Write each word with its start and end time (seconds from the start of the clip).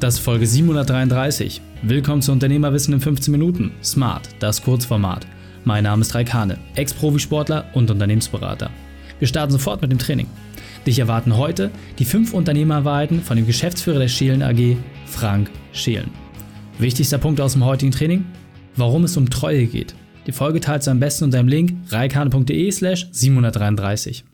Das 0.00 0.14
ist 0.14 0.20
Folge 0.20 0.46
733. 0.46 1.60
Willkommen 1.82 2.22
zu 2.22 2.32
Unternehmerwissen 2.32 2.94
in 2.94 3.00
15 3.02 3.30
Minuten. 3.32 3.72
Smart, 3.84 4.30
das 4.38 4.62
Kurzformat. 4.62 5.26
Mein 5.64 5.84
Name 5.84 6.00
ist 6.00 6.14
Raikane, 6.14 6.56
Ex-Profisportler 6.74 7.66
und 7.74 7.90
Unternehmensberater. 7.90 8.70
Wir 9.18 9.28
starten 9.28 9.52
sofort 9.52 9.82
mit 9.82 9.92
dem 9.92 9.98
Training. 9.98 10.26
Dich 10.86 10.98
erwarten 11.00 11.36
heute 11.36 11.70
die 11.98 12.06
fünf 12.06 12.32
Unternehmerwahrheiten 12.32 13.20
von 13.20 13.36
dem 13.36 13.46
Geschäftsführer 13.46 13.98
der 13.98 14.08
Schelen 14.08 14.42
AG, 14.42 14.78
Frank 15.04 15.50
Schelen. 15.74 16.10
Wichtigster 16.78 17.18
Punkt 17.18 17.38
aus 17.42 17.52
dem 17.52 17.66
heutigen 17.66 17.92
Training? 17.92 18.24
Warum 18.76 19.04
es 19.04 19.18
um 19.18 19.28
Treue 19.28 19.66
geht. 19.66 19.94
Die 20.26 20.32
Folge 20.32 20.60
teilst 20.60 20.86
du 20.86 20.92
am 20.92 21.00
besten 21.00 21.24
unter 21.24 21.36
dem 21.36 21.48
Link 21.48 21.74
reikane.de 21.90 22.70
slash 22.72 23.06
733. 23.12 24.24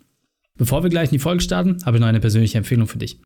Bevor 0.56 0.84
wir 0.84 0.90
gleich 0.90 1.08
in 1.08 1.16
die 1.16 1.18
Folge 1.18 1.42
starten, 1.42 1.78
habe 1.84 1.96
ich 1.96 2.00
noch 2.00 2.08
eine 2.08 2.20
persönliche 2.20 2.56
Empfehlung 2.56 2.86
für 2.86 2.98
dich. 2.98 3.18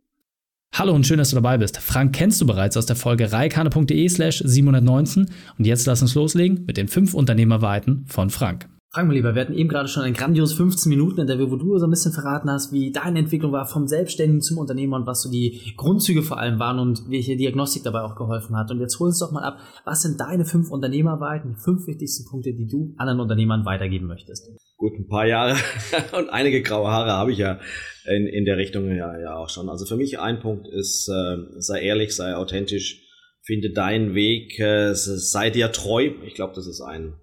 Hallo 0.73 0.95
und 0.95 1.07
schön, 1.07 1.19
dass 1.19 1.31
du 1.31 1.35
dabei 1.35 1.59
bist. 1.59 1.79
Frank 1.79 2.15
kennst 2.15 2.41
du 2.41 2.47
bereits 2.47 2.77
aus 2.77 2.87
der 2.87 2.97
Folge 2.97 3.33
reikane.de 3.33 4.09
slash 4.09 4.43
719 4.45 5.27
und 5.59 5.67
jetzt 5.67 5.87
lass 5.87 6.01
uns 6.01 6.15
loslegen 6.15 6.65
mit 6.65 6.77
den 6.77 6.89
fünf 6.89 7.13
Unternehmerweiten 7.13 8.07
von 8.07 8.31
Frank. 8.31 8.69
Frank, 8.93 9.07
mein 9.07 9.19
Lieber, 9.19 9.37
wir 9.37 9.43
hatten 9.43 9.55
eben 9.55 9.69
gerade 9.69 9.89
schon 9.89 10.03
ein 10.03 10.15
grandios 10.15 10.53
15 10.53 10.91
Minuten 10.91 11.21
Interview, 11.21 11.49
wo 11.49 11.55
du 11.55 11.79
so 11.79 11.87
ein 11.87 11.91
bisschen 11.91 12.11
verraten 12.11 12.51
hast, 12.51 12.73
wie 12.73 12.91
deine 12.91 13.21
Entwicklung 13.21 13.53
war 13.53 13.65
vom 13.65 13.87
Selbstständigen 13.87 14.43
zum 14.43 14.59
Unternehmer 14.59 14.97
und 14.97 15.07
was 15.07 15.23
so 15.23 15.31
die 15.31 15.75
Grundzüge 15.77 16.25
vor 16.25 16.41
allem 16.41 16.59
waren 16.59 16.81
und 16.81 17.09
welche 17.09 17.37
Diagnostik 17.37 17.85
dabei 17.85 18.01
auch 18.01 18.17
geholfen 18.17 18.57
hat. 18.57 18.73
Und 18.73 18.81
jetzt 18.81 18.99
hol 18.99 19.07
uns 19.07 19.21
doch 19.21 19.31
mal 19.31 19.45
ab, 19.45 19.61
was 19.85 20.03
sind 20.03 20.19
deine 20.19 20.45
fünf 20.45 20.73
Unternehmerweiten, 20.73 21.51
die 21.51 21.63
fünf 21.63 21.87
wichtigsten 21.87 22.29
Punkte, 22.29 22.53
die 22.53 22.67
du 22.67 22.93
anderen 22.99 23.21
Unternehmern 23.21 23.65
weitergeben 23.65 24.09
möchtest? 24.09 24.51
Gut, 24.77 24.99
ein 24.99 25.07
paar 25.07 25.27
Jahre 25.27 25.57
und 26.19 26.29
einige 26.31 26.61
graue 26.61 26.91
Haare 26.91 27.13
habe 27.13 27.31
ich 27.31 27.39
ja 27.39 27.61
in, 28.07 28.27
in 28.27 28.45
der 28.45 28.57
Richtung 28.57 28.89
ja, 28.89 29.17
ja 29.21 29.37
auch 29.37 29.51
schon. 29.51 29.69
Also 29.69 29.87
für 29.87 29.97
mich 29.97 30.19
ein 30.19 30.41
Punkt 30.41 30.67
ist, 30.67 31.09
äh, 31.09 31.37
sei 31.61 31.83
ehrlich, 31.83 32.17
sei 32.17 32.35
authentisch, 32.35 33.07
finde 33.43 33.71
deinen 33.71 34.17
Weg, 34.17 34.59
äh, 34.59 34.95
sei 34.95 35.51
dir 35.51 35.71
treu. 35.71 36.11
Ich 36.27 36.35
glaube, 36.35 36.55
das 36.57 36.67
ist 36.67 36.81
ein 36.81 37.15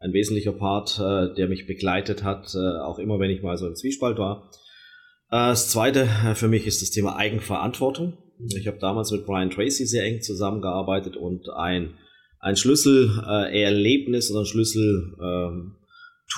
ein 0.00 0.12
wesentlicher 0.12 0.52
Part, 0.52 0.98
äh, 0.98 1.34
der 1.34 1.48
mich 1.48 1.66
begleitet 1.66 2.22
hat, 2.22 2.54
äh, 2.54 2.78
auch 2.80 2.98
immer 2.98 3.18
wenn 3.18 3.30
ich 3.30 3.42
mal 3.42 3.56
so 3.56 3.66
im 3.66 3.74
Zwiespalt 3.74 4.18
war. 4.18 4.50
Äh, 5.30 5.50
das 5.50 5.68
zweite 5.68 6.02
äh, 6.02 6.34
für 6.34 6.48
mich 6.48 6.66
ist 6.66 6.82
das 6.82 6.90
Thema 6.90 7.16
Eigenverantwortung. 7.16 8.18
Ich 8.56 8.66
habe 8.68 8.78
damals 8.78 9.10
mit 9.10 9.26
Brian 9.26 9.50
Tracy 9.50 9.84
sehr 9.86 10.04
eng 10.04 10.20
zusammengearbeitet 10.22 11.16
und 11.16 11.48
ein, 11.50 11.94
ein 12.38 12.54
Schlüsselerlebnis 12.56 14.30
oder 14.30 14.40
ein 14.40 14.46
Schlüsseltool 14.46 15.74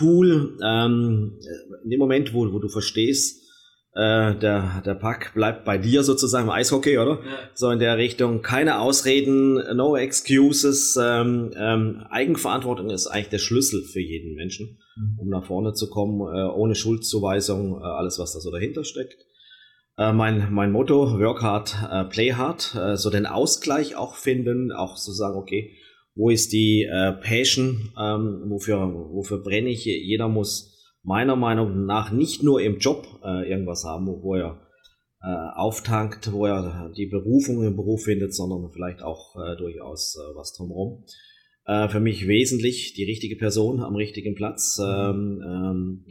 ähm, 0.02 0.58
ähm, 0.64 1.38
in 1.84 1.90
dem 1.90 1.98
Moment, 1.98 2.32
wo, 2.32 2.50
wo 2.52 2.58
du 2.58 2.68
verstehst, 2.68 3.49
äh, 3.92 4.36
der, 4.36 4.82
der 4.86 4.94
Pack 4.94 5.34
bleibt 5.34 5.64
bei 5.64 5.76
dir 5.76 6.04
sozusagen 6.04 6.46
im 6.46 6.50
Eishockey, 6.50 6.98
oder? 6.98 7.18
Ja. 7.24 7.38
So 7.54 7.70
in 7.70 7.80
der 7.80 7.96
Richtung. 7.96 8.40
Keine 8.40 8.80
Ausreden, 8.80 9.54
no 9.76 9.96
excuses. 9.96 10.96
Ähm, 11.00 11.52
ähm, 11.56 12.04
Eigenverantwortung 12.08 12.90
ist 12.90 13.08
eigentlich 13.08 13.30
der 13.30 13.38
Schlüssel 13.38 13.82
für 13.82 14.00
jeden 14.00 14.34
Menschen, 14.34 14.78
mhm. 14.96 15.18
um 15.18 15.28
nach 15.28 15.44
vorne 15.44 15.72
zu 15.72 15.90
kommen, 15.90 16.20
äh, 16.20 16.50
ohne 16.52 16.76
Schuldzuweisung, 16.76 17.80
äh, 17.80 17.84
alles, 17.84 18.18
was 18.20 18.32
da 18.32 18.38
so 18.40 18.52
dahinter 18.52 18.84
steckt. 18.84 19.16
Äh, 19.98 20.12
mein, 20.12 20.52
mein 20.52 20.72
Motto, 20.72 21.18
work 21.18 21.42
hard, 21.42 21.76
äh, 21.90 22.04
play 22.04 22.32
hard, 22.32 22.74
äh, 22.74 22.96
so 22.96 23.10
den 23.10 23.26
Ausgleich 23.26 23.96
auch 23.96 24.14
finden, 24.14 24.72
auch 24.72 24.94
zu 24.94 25.12
sagen, 25.12 25.36
okay, 25.36 25.76
wo 26.14 26.28
ist 26.28 26.52
die 26.52 26.86
Passion, 27.22 27.92
ähm, 27.98 28.42
wofür, 28.48 28.78
wofür 28.78 29.42
brenne 29.42 29.70
ich? 29.70 29.84
Jeder 29.84 30.28
muss 30.28 30.69
meiner 31.02 31.36
Meinung 31.36 31.86
nach 31.86 32.12
nicht 32.12 32.42
nur 32.42 32.60
im 32.60 32.78
Job 32.78 33.06
äh, 33.24 33.48
irgendwas 33.48 33.84
haben, 33.84 34.06
wo 34.06 34.34
er 34.34 34.60
äh, 35.22 35.26
auftankt, 35.54 36.32
wo 36.32 36.46
er 36.46 36.92
die 36.96 37.06
Berufung 37.06 37.62
im 37.64 37.76
Beruf 37.76 38.04
findet, 38.04 38.34
sondern 38.34 38.70
vielleicht 38.72 39.02
auch 39.02 39.36
äh, 39.36 39.56
durchaus 39.56 40.16
äh, 40.16 40.36
was 40.36 40.54
drumherum. 40.54 41.04
Äh, 41.66 41.88
für 41.88 42.00
mich 42.00 42.26
wesentlich 42.26 42.94
die 42.94 43.04
richtige 43.04 43.36
Person 43.36 43.82
am 43.82 43.96
richtigen 43.96 44.34
Platz. 44.34 44.80
Ähm, 44.82 45.42
ähm, 45.44 46.04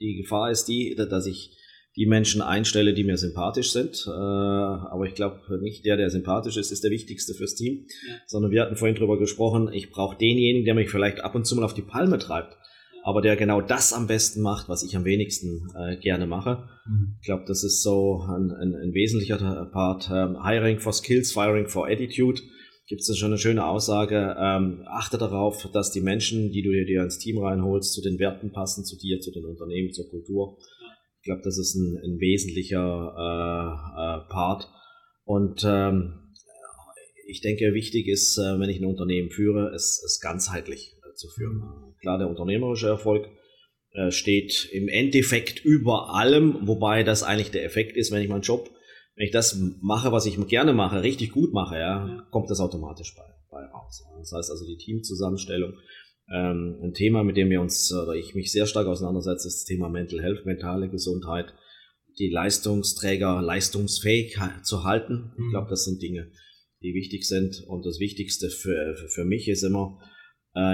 die 0.00 0.16
Gefahr 0.16 0.50
ist 0.50 0.66
die, 0.66 0.94
dass 0.94 1.26
ich 1.26 1.56
die 1.96 2.06
Menschen 2.06 2.42
einstelle, 2.42 2.92
die 2.92 3.04
mir 3.04 3.16
sympathisch 3.16 3.72
sind. 3.72 4.04
Äh, 4.06 4.10
aber 4.10 5.06
ich 5.06 5.14
glaube 5.14 5.40
nicht, 5.62 5.84
der, 5.84 5.96
der 5.96 6.10
sympathisch 6.10 6.56
ist, 6.56 6.70
ist 6.70 6.84
der 6.84 6.90
wichtigste 6.90 7.32
fürs 7.32 7.54
Team. 7.54 7.86
Ja. 8.06 8.14
Sondern 8.26 8.50
wir 8.50 8.62
hatten 8.62 8.76
vorhin 8.76 8.96
drüber 8.96 9.18
gesprochen, 9.18 9.70
ich 9.72 9.90
brauche 9.90 10.18
denjenigen, 10.18 10.64
der 10.64 10.74
mich 10.74 10.90
vielleicht 10.90 11.20
ab 11.20 11.34
und 11.34 11.46
zu 11.46 11.56
mal 11.56 11.64
auf 11.64 11.74
die 11.74 11.82
Palme 11.82 12.18
treibt 12.18 12.56
aber 13.06 13.22
der 13.22 13.36
genau 13.36 13.60
das 13.60 13.92
am 13.92 14.08
besten 14.08 14.42
macht, 14.42 14.68
was 14.68 14.82
ich 14.82 14.96
am 14.96 15.04
wenigsten 15.04 15.70
äh, 15.78 15.96
gerne 15.96 16.26
mache. 16.26 16.68
Mhm. 16.88 17.14
Ich 17.20 17.26
glaube, 17.26 17.44
das 17.46 17.62
ist 17.62 17.80
so 17.80 18.20
ein, 18.26 18.50
ein, 18.50 18.74
ein 18.74 18.94
wesentlicher 18.94 19.70
Part. 19.72 20.10
Ähm, 20.12 20.44
Hiring 20.44 20.80
for 20.80 20.92
Skills, 20.92 21.30
Firing 21.30 21.68
for 21.68 21.86
Attitude. 21.86 22.42
Gibt 22.88 23.02
es 23.02 23.16
schon 23.16 23.28
eine 23.28 23.38
schöne 23.38 23.64
Aussage. 23.64 24.34
Ähm, 24.36 24.82
achte 24.86 25.18
darauf, 25.18 25.70
dass 25.72 25.92
die 25.92 26.00
Menschen, 26.00 26.50
die 26.50 26.62
du 26.62 26.72
dir 26.84 27.04
ins 27.04 27.18
Team 27.18 27.38
reinholst, 27.38 27.92
zu 27.92 28.02
den 28.02 28.18
Werten 28.18 28.50
passen, 28.50 28.84
zu 28.84 28.96
dir, 28.98 29.20
zu 29.20 29.30
den 29.30 29.44
Unternehmen, 29.44 29.92
zur 29.92 30.10
Kultur. 30.10 30.58
Ich 31.20 31.26
glaube, 31.26 31.42
das 31.44 31.58
ist 31.58 31.76
ein, 31.76 31.96
ein 32.04 32.18
wesentlicher 32.18 33.14
äh, 33.16 34.26
äh, 34.26 34.28
Part. 34.28 34.68
Und 35.22 35.62
ähm, 35.64 36.34
ich 37.28 37.40
denke, 37.40 37.72
wichtig 37.72 38.08
ist, 38.08 38.36
äh, 38.36 38.58
wenn 38.58 38.68
ich 38.68 38.80
ein 38.80 38.84
Unternehmen 38.84 39.30
führe, 39.30 39.72
es, 39.72 40.02
es 40.04 40.18
ganzheitlich 40.20 40.96
äh, 41.08 41.14
zu 41.14 41.28
führen. 41.28 41.85
Klar, 42.06 42.18
der 42.18 42.28
unternehmerische 42.28 42.86
Erfolg 42.86 43.28
äh, 43.90 44.12
steht 44.12 44.68
im 44.70 44.86
Endeffekt 44.86 45.64
über 45.64 46.14
allem, 46.14 46.56
wobei 46.62 47.02
das 47.02 47.24
eigentlich 47.24 47.50
der 47.50 47.64
Effekt 47.64 47.96
ist, 47.96 48.12
wenn 48.12 48.22
ich 48.22 48.28
meinen 48.28 48.42
Job, 48.42 48.70
wenn 49.16 49.26
ich 49.26 49.32
das 49.32 49.60
mache, 49.80 50.12
was 50.12 50.24
ich 50.24 50.38
gerne 50.46 50.72
mache, 50.72 51.02
richtig 51.02 51.32
gut 51.32 51.52
mache, 51.52 51.78
ja, 51.78 52.24
kommt 52.30 52.48
das 52.48 52.60
automatisch 52.60 53.16
bei, 53.16 53.24
bei 53.50 53.66
raus. 53.72 54.04
Das 54.20 54.30
heißt 54.30 54.52
also 54.52 54.64
die 54.64 54.76
Teamzusammenstellung. 54.76 55.72
Ähm, 56.32 56.78
ein 56.80 56.92
Thema, 56.94 57.24
mit 57.24 57.36
dem 57.36 57.50
wir 57.50 57.60
uns 57.60 57.92
oder 57.92 58.12
ich 58.12 58.36
mich 58.36 58.52
sehr 58.52 58.66
stark 58.66 58.86
auseinandersetze, 58.86 59.48
ist 59.48 59.62
das 59.62 59.64
Thema 59.64 59.88
Mental 59.88 60.22
Health, 60.22 60.46
mentale 60.46 60.88
Gesundheit, 60.88 61.54
die 62.20 62.30
Leistungsträger 62.30 63.42
leistungsfähig 63.42 64.38
zu 64.62 64.84
halten. 64.84 65.32
Ich 65.32 65.40
mhm. 65.40 65.50
glaube, 65.50 65.70
das 65.70 65.84
sind 65.84 66.00
Dinge, 66.00 66.30
die 66.82 66.94
wichtig 66.94 67.26
sind. 67.26 67.64
Und 67.66 67.84
das 67.84 67.98
Wichtigste 67.98 68.48
für, 68.48 68.94
für 68.94 69.24
mich 69.24 69.48
ist 69.48 69.64
immer, 69.64 69.98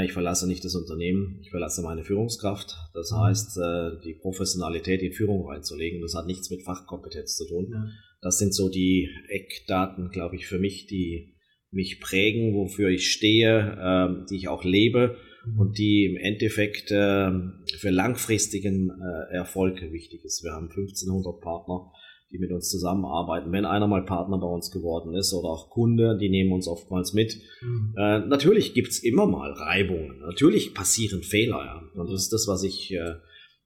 ich 0.04 0.12
verlasse 0.12 0.46
nicht 0.46 0.64
das 0.64 0.74
Unternehmen, 0.74 1.38
ich 1.42 1.50
verlasse 1.50 1.82
meine 1.82 2.04
Führungskraft. 2.04 2.76
Das 2.94 3.10
mhm. 3.10 3.16
heißt, 3.16 3.58
äh, 3.58 3.90
die 4.04 4.14
Professionalität 4.14 5.02
in 5.02 5.12
Führung 5.12 5.48
reinzulegen, 5.48 6.00
das 6.00 6.14
hat 6.14 6.26
nichts 6.26 6.50
mit 6.50 6.62
Fachkompetenz 6.62 7.36
zu 7.36 7.48
tun. 7.48 7.68
Ja. 7.72 7.88
Das 8.20 8.38
sind 8.38 8.54
so 8.54 8.68
die 8.68 9.10
Eckdaten, 9.28 10.10
glaube 10.10 10.36
ich, 10.36 10.46
für 10.46 10.58
mich, 10.58 10.86
die 10.86 11.34
mich 11.72 12.00
prägen, 12.00 12.54
wofür 12.54 12.90
ich 12.90 13.10
stehe, 13.10 13.76
ähm, 13.80 14.26
die 14.30 14.36
ich 14.36 14.48
auch 14.48 14.62
lebe 14.62 15.16
mhm. 15.46 15.58
und 15.58 15.78
die 15.78 16.04
im 16.04 16.16
Endeffekt 16.16 16.90
ähm, 16.90 17.64
für 17.78 17.90
langfristigen 17.90 18.90
äh, 18.90 19.34
Erfolg 19.34 19.80
wichtig 19.90 20.24
ist. 20.24 20.44
Wir 20.44 20.52
haben 20.52 20.68
1500 20.68 21.40
Partner 21.40 21.92
die 22.32 22.38
mit 22.38 22.50
uns 22.50 22.70
zusammenarbeiten. 22.70 23.52
Wenn 23.52 23.66
einer 23.66 23.86
mal 23.86 24.04
Partner 24.04 24.38
bei 24.38 24.46
uns 24.46 24.70
geworden 24.70 25.14
ist 25.14 25.34
oder 25.34 25.48
auch 25.48 25.70
Kunde, 25.70 26.16
die 26.16 26.30
nehmen 26.30 26.52
uns 26.52 26.66
oftmals 26.66 27.12
mit. 27.12 27.36
Mhm. 27.60 27.94
Äh, 27.96 28.20
natürlich 28.20 28.72
gibt's 28.74 28.98
immer 28.98 29.26
mal 29.26 29.52
Reibungen. 29.52 30.20
Natürlich 30.20 30.74
passieren 30.74 31.22
Fehler. 31.22 31.58
Ja. 31.58 32.00
Und 32.00 32.10
das 32.10 32.22
ist 32.22 32.32
das, 32.32 32.48
was 32.48 32.64
ich 32.64 32.92
äh, 32.92 33.16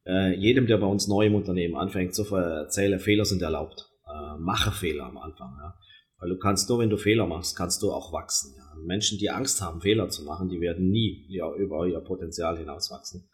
äh, 0.05 0.35
jedem, 0.37 0.67
der 0.67 0.79
bei 0.79 0.87
uns 0.87 1.07
neu 1.07 1.27
im 1.27 1.37
Unternehmen 1.37 1.77
anfängt, 1.77 2.15
zu 2.15 2.25
erzählen. 2.35 2.99
Fehler 2.99 3.25
sind 3.25 3.43
erlaubt. 3.43 3.89
Äh, 4.07 4.39
mache 4.41 4.73
Fehler 4.73 5.05
am 5.05 5.19
Anfang. 5.19 5.55
Ja. 5.59 5.75
Weil 6.19 6.31
du 6.31 6.39
kannst 6.39 6.69
nur, 6.69 6.81
wenn 6.81 6.91
du 6.91 6.97
Fehler 6.97 7.27
machst, 7.27 7.57
kannst 7.57 7.83
du 7.83 7.93
auch 7.93 8.13
wachsen. 8.13 8.55
Ja. 8.57 8.65
Menschen, 8.85 9.19
die 9.19 9.31
Angst 9.31 9.63
haben, 9.63 9.81
Fehler 9.81 10.09
zu 10.09 10.25
machen, 10.25 10.49
die 10.49 10.61
werden 10.61 10.91
nie 10.91 11.25
ja, 11.29 11.53
über 11.55 11.87
ihr 11.87 12.01
Potenzial 12.01 12.59
hinauswachsen. 12.59 13.29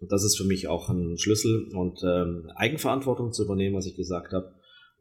Und 0.00 0.10
das 0.10 0.24
ist 0.24 0.36
für 0.36 0.44
mich 0.44 0.66
auch 0.66 0.88
ein 0.88 1.16
Schlüssel 1.18 1.68
und 1.72 2.00
ähm, 2.02 2.50
Eigenverantwortung 2.56 3.32
zu 3.32 3.44
übernehmen, 3.44 3.76
was 3.76 3.86
ich 3.86 3.94
gesagt 3.94 4.32
habe 4.32 4.52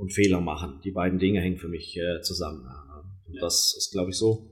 und 0.01 0.11
Fehler 0.11 0.41
machen. 0.41 0.79
Die 0.83 0.91
beiden 0.91 1.19
Dinge 1.19 1.41
hängen 1.41 1.57
für 1.57 1.69
mich 1.69 1.95
äh, 1.97 2.21
zusammen. 2.21 2.65
Und 3.27 3.35
ja. 3.35 3.41
das 3.41 3.75
ist, 3.77 3.91
glaube 3.91 4.09
ich, 4.09 4.17
so 4.17 4.51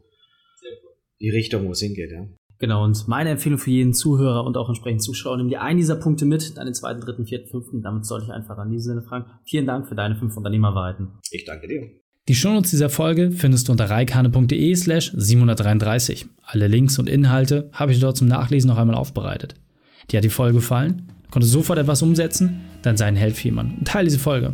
die 1.19 1.30
Richtung, 1.30 1.66
wo 1.68 1.72
es 1.72 1.81
hingeht. 1.81 2.12
Ja. 2.12 2.25
Genau, 2.60 2.84
und 2.84 3.07
meine 3.07 3.30
Empfehlung 3.31 3.57
für 3.57 3.72
jeden 3.72 3.94
Zuhörer 3.94 4.44
und 4.46 4.57
auch 4.57 4.68
entsprechend 4.68 5.01
Zuschauer, 5.01 5.38
nimm 5.38 5.50
dir 5.50 5.62
einen 5.62 5.78
dieser 5.78 5.96
Punkte 5.96 6.25
mit, 6.25 6.57
dann 6.57 6.66
den 6.66 6.74
zweiten, 6.74 7.01
dritten, 7.01 7.25
vierten, 7.25 7.50
fünften. 7.50 7.81
Damit 7.81 8.06
soll 8.06 8.22
ich 8.22 8.30
einfach 8.30 8.57
an 8.57 8.69
diesem 8.69 8.94
Sinne 8.94 9.01
fragen. 9.01 9.25
Vielen 9.46 9.66
Dank 9.66 9.88
für 9.88 9.96
deine 9.96 10.16
fünf 10.16 10.36
Unternehmerweiten. 10.38 11.07
Ich 11.31 11.46
danke 11.46 11.68
dir. 11.68 11.90
Die 12.28 12.36
Shownotes 12.36 12.69
dieser 12.69 12.90
Folge 12.90 13.31
findest 13.31 13.68
du 13.68 13.72
unter 13.72 13.90
reikane.de 13.90 14.75
slash 14.75 15.12
733. 15.16 16.28
Alle 16.44 16.68
Links 16.68 17.00
und 17.00 17.10
Inhalte 17.10 17.69
habe 17.74 17.92
ich 17.92 18.00
dort 18.00 18.18
zum 18.18 18.28
Nachlesen 18.28 18.69
noch 18.69 18.78
einmal 18.78 18.95
aufbereitet. 18.95 19.56
Dir 20.12 20.18
hat 20.18 20.24
die 20.24 20.30
Folge 20.30 20.56
gefallen? 20.56 21.12
Konntest 21.31 21.54
sofort 21.54 21.80
etwas 21.80 22.02
umsetzen? 22.02 22.62
Dann 22.81 22.98
sei 22.98 23.06
ein 23.06 23.16
Held 23.16 23.36
für 23.36 23.45
jemanden 23.45 23.80
und 23.80 23.88
teile 23.88 24.06
diese 24.06 24.19
Folge. 24.19 24.54